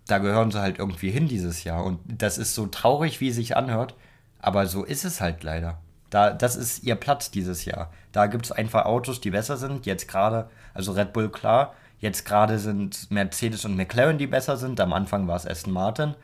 [0.06, 1.84] da gehören sie halt irgendwie hin dieses Jahr.
[1.84, 3.94] Und das ist so traurig, wie es sich anhört,
[4.38, 5.78] aber so ist es halt leider.
[6.10, 7.92] Da, das ist ihr Platz dieses Jahr.
[8.12, 9.86] Da gibt es einfach Autos, die besser sind.
[9.86, 14.80] Jetzt gerade, also Red Bull klar, jetzt gerade sind Mercedes und McLaren, die besser sind.
[14.80, 16.14] Am Anfang war es Aston Martin.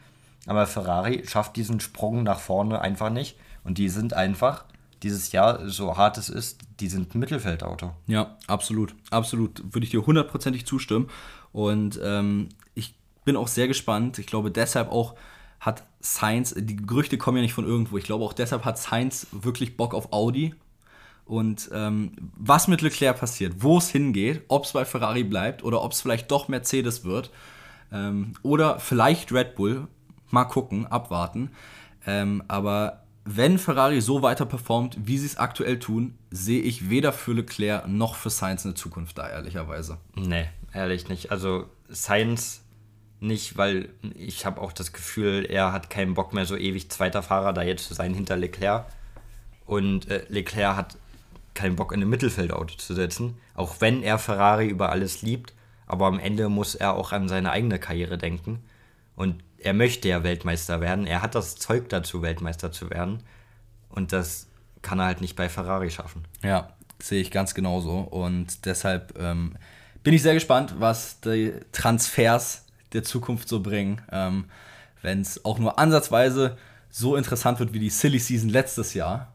[0.46, 3.36] Aber Ferrari schafft diesen Sprung nach vorne einfach nicht.
[3.64, 4.64] Und die sind einfach
[5.02, 7.92] dieses Jahr, so hart es ist, die sind ein Mittelfeldauto.
[8.06, 8.94] Ja, absolut.
[9.10, 9.62] Absolut.
[9.74, 11.10] Würde ich dir hundertprozentig zustimmen.
[11.52, 14.18] Und ähm, ich bin auch sehr gespannt.
[14.18, 15.14] Ich glaube, deshalb auch
[15.60, 19.26] hat Sainz, die Gerüchte kommen ja nicht von irgendwo, ich glaube auch deshalb hat Sainz
[19.32, 20.54] wirklich Bock auf Audi.
[21.26, 25.82] Und ähm, was mit Leclerc passiert, wo es hingeht, ob es bei Ferrari bleibt oder
[25.82, 27.30] ob es vielleicht doch Mercedes wird
[27.92, 29.88] ähm, oder vielleicht Red Bull,
[30.30, 31.50] mal gucken, abwarten.
[32.06, 37.12] Ähm, aber wenn Ferrari so weiter performt, wie sie es aktuell tun, sehe ich weder
[37.12, 39.98] für Leclerc noch für Sainz eine Zukunft da, ehrlicherweise.
[40.14, 41.32] Nee, ehrlich nicht.
[41.32, 42.62] Also Sainz
[43.18, 47.22] nicht, weil ich habe auch das Gefühl, er hat keinen Bock mehr, so ewig zweiter
[47.22, 48.86] Fahrer da jetzt zu sein hinter Leclerc.
[49.64, 50.96] Und äh, Leclerc hat
[51.56, 55.54] keinen Bock, in einem Mittelfeldauto zu setzen, auch wenn er Ferrari über alles liebt.
[55.86, 58.62] Aber am Ende muss er auch an seine eigene Karriere denken.
[59.14, 61.06] Und er möchte ja Weltmeister werden.
[61.06, 63.22] Er hat das Zeug dazu, Weltmeister zu werden.
[63.88, 64.48] Und das
[64.82, 66.24] kann er halt nicht bei Ferrari schaffen.
[66.42, 66.70] Ja,
[67.02, 67.98] sehe ich ganz genauso.
[67.98, 69.54] Und deshalb ähm,
[70.02, 74.02] bin ich sehr gespannt, was die Transfers der Zukunft so bringen.
[74.12, 74.44] Ähm,
[75.02, 76.56] Wenn es auch nur ansatzweise
[76.90, 79.32] so interessant wird wie die Silly Season letztes Jahr,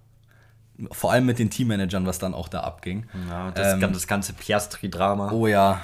[0.92, 3.06] vor allem mit den Teammanagern, was dann auch da abging.
[3.30, 5.32] Ja, das, ähm, das ganze Piastri-Drama.
[5.32, 5.82] Oh ja,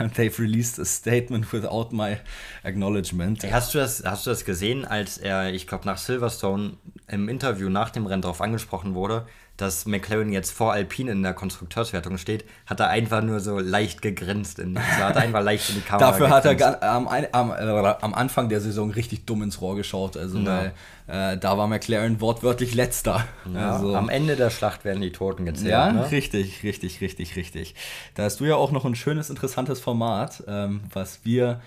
[0.00, 2.16] uh, they've released a statement without my
[2.62, 3.44] acknowledgement.
[3.50, 6.74] Hast du das, hast du das gesehen, als er, ich glaube, nach Silverstone
[7.08, 11.34] im Interview nach dem Rennen darauf angesprochen wurde, dass McLaren jetzt vor Alpine in der
[11.34, 14.58] Konstrukteurswertung steht, hat er einfach nur so leicht gegrinst.
[14.58, 16.64] In, also hat einfach leicht in die Kamera Dafür gegrinst.
[16.64, 20.16] hat er am, am, äh, am, Anfang der Saison richtig dumm ins Rohr geschaut.
[20.16, 20.72] Also, ja.
[21.06, 23.24] weil äh, da war McLaren wortwörtlich letzter.
[23.52, 25.70] Ja, also, am Ende der Schlacht werden die Toten gezählt.
[25.70, 26.10] Ja, ne?
[26.10, 27.74] richtig, richtig, richtig, richtig.
[28.14, 31.60] Da hast du ja auch noch ein schönes, interessantes Format, ähm, was wir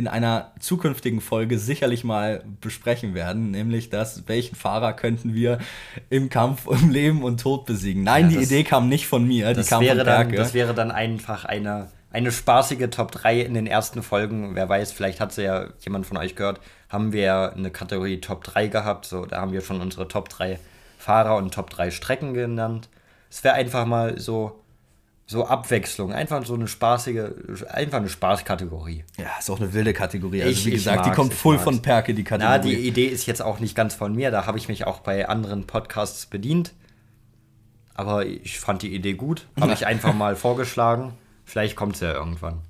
[0.00, 5.58] in einer zukünftigen Folge sicherlich mal besprechen werden, nämlich das, welchen Fahrer könnten wir
[6.08, 8.02] im Kampf um Leben und Tod besiegen.
[8.02, 10.72] Nein, ja, die Idee kam nicht von mir, das kam wäre von Dann, das wäre
[10.72, 14.54] dann einfach eine, eine spaßige Top 3 in den ersten Folgen.
[14.54, 18.42] Wer weiß, vielleicht hat sie ja jemand von euch gehört, haben wir eine Kategorie Top
[18.42, 19.04] 3 gehabt.
[19.04, 20.58] So, da haben wir schon unsere Top 3
[20.96, 22.88] Fahrer und Top 3 Strecken genannt.
[23.30, 24.62] Es wäre einfach mal so
[25.30, 27.30] so Abwechslung, einfach so eine spaßige,
[27.68, 29.04] einfach eine Spaßkategorie.
[29.16, 30.42] Ja, ist auch eine wilde Kategorie.
[30.42, 32.56] Also ich, wie gesagt, die kommt voll von Perke, die Kategorie.
[32.56, 34.98] Na, die Idee ist jetzt auch nicht ganz von mir, da habe ich mich auch
[34.98, 36.72] bei anderen Podcasts bedient.
[37.94, 41.12] Aber ich fand die Idee gut, habe ich einfach mal vorgeschlagen.
[41.44, 42.62] Vielleicht kommt es ja irgendwann.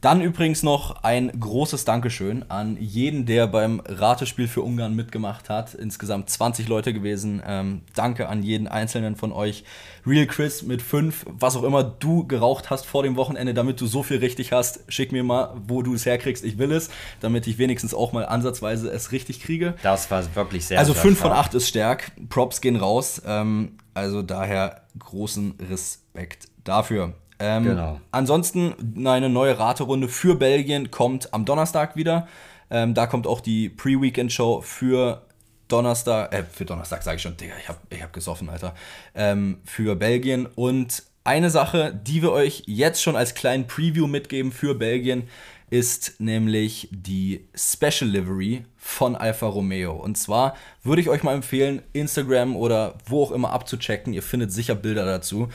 [0.00, 5.74] Dann übrigens noch ein großes Dankeschön an jeden, der beim Ratespiel für Ungarn mitgemacht hat.
[5.74, 7.42] Insgesamt 20 Leute gewesen.
[7.46, 9.62] Ähm, danke an jeden einzelnen von euch.
[10.06, 13.86] Real Chris mit 5, was auch immer du geraucht hast vor dem Wochenende, damit du
[13.86, 16.44] so viel richtig hast, schick mir mal, wo du es herkriegst.
[16.46, 16.88] Ich will es,
[17.20, 19.74] damit ich wenigstens auch mal ansatzweise es richtig kriege.
[19.82, 22.12] Das war wirklich sehr Also 5 von 8 ist stark.
[22.30, 23.20] Props gehen raus.
[23.26, 27.12] Ähm, also daher großen Respekt dafür.
[27.40, 28.00] Ähm, genau.
[28.12, 32.28] Ansonsten eine neue Raterunde für Belgien kommt am Donnerstag wieder.
[32.70, 35.22] Ähm, da kommt auch die Pre-Weekend-Show für
[35.68, 38.74] Donnerstag, äh, für Donnerstag sage ich schon, Digga, ich habe ich hab gesoffen, Alter,
[39.14, 40.46] ähm, für Belgien.
[40.46, 45.28] Und eine Sache, die wir euch jetzt schon als kleinen Preview mitgeben für Belgien,
[45.70, 49.92] ist nämlich die Special Livery von Alfa Romeo.
[49.92, 54.12] Und zwar würde ich euch mal empfehlen, Instagram oder wo auch immer abzuchecken.
[54.12, 55.48] Ihr findet sicher Bilder dazu.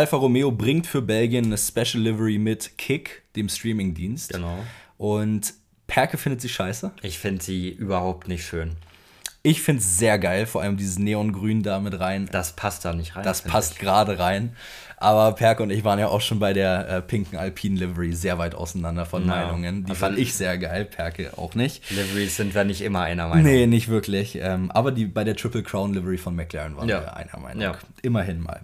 [0.00, 4.32] Alfa Romeo bringt für Belgien eine Special Livery mit Kick, dem Streamingdienst.
[4.32, 4.56] Genau.
[4.96, 5.52] Und
[5.88, 6.92] Perke findet sie scheiße.
[7.02, 8.76] Ich finde sie überhaupt nicht schön.
[9.42, 12.30] Ich finde es sehr geil, vor allem dieses Neongrün da mit rein.
[12.32, 13.24] Das passt da nicht rein.
[13.24, 14.56] Das passt gerade rein.
[15.02, 18.36] Aber Perk und ich waren ja auch schon bei der äh, pinken Alpine Livery sehr
[18.36, 19.86] weit auseinander von ja, Meinungen.
[19.86, 21.90] Die fand ich sehr geil, Perke auch nicht.
[21.90, 23.44] Liveries sind wir nicht immer einer Meinung.
[23.44, 24.38] Nee, nicht wirklich.
[24.40, 27.00] Ähm, aber die, bei der Triple Crown Livery von McLaren waren ja.
[27.00, 27.62] wir einer Meinung.
[27.62, 27.78] Ja.
[28.02, 28.60] Immerhin mal.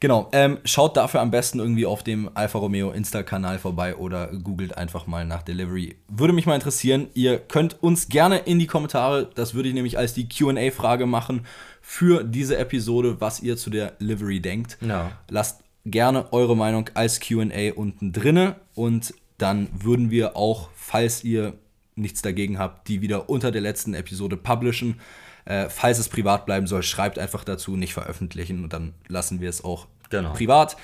[0.00, 0.30] Genau.
[0.32, 5.06] Ähm, schaut dafür am besten irgendwie auf dem Alfa Romeo Insta-Kanal vorbei oder googelt einfach
[5.06, 5.96] mal nach Delivery.
[6.08, 7.08] Würde mich mal interessieren.
[7.12, 11.44] Ihr könnt uns gerne in die Kommentare, das würde ich nämlich als die QA-Frage machen,
[11.82, 14.78] für diese Episode, was ihr zu der Livery denkt.
[14.80, 15.12] Ja.
[15.28, 21.54] Lasst gerne eure Meinung als QA unten drinne und dann würden wir auch, falls ihr
[21.96, 25.00] nichts dagegen habt, die wieder unter der letzten Episode publishen.
[25.44, 29.50] Äh, falls es privat bleiben soll, schreibt einfach dazu, nicht veröffentlichen und dann lassen wir
[29.50, 30.32] es auch genau.
[30.32, 30.76] privat.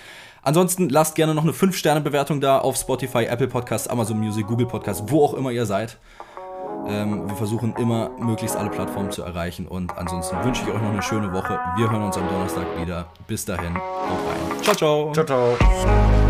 [0.42, 5.02] Ansonsten lasst gerne noch eine 5-Sterne-Bewertung da auf Spotify, Apple Podcasts, Amazon Music, Google Podcasts,
[5.06, 5.98] wo auch immer ihr seid.
[6.88, 9.66] Ähm, wir versuchen immer, möglichst alle Plattformen zu erreichen.
[9.66, 11.58] Und ansonsten wünsche ich euch noch eine schöne Woche.
[11.76, 13.06] Wir hören uns am Donnerstag wieder.
[13.26, 13.82] Bis dahin, haut
[14.28, 14.62] rein.
[14.62, 15.12] Ciao, ciao.
[15.12, 16.29] Ciao, ciao.